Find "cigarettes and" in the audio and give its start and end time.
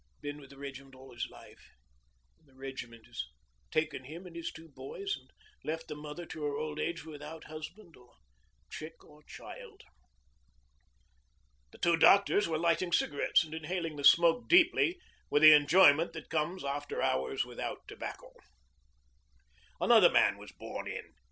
12.91-13.53